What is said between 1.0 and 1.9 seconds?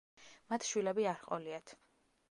არ ჰყოლიათ.